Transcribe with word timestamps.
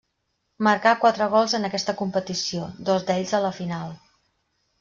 Marcà 0.67 0.93
quatre 1.03 1.27
gols 1.33 1.53
en 1.59 1.69
aquesta 1.69 1.95
competició, 2.01 2.65
dos 2.91 3.07
d'ells 3.11 3.37
a 3.41 3.43
la 3.45 3.55
final. 3.63 3.97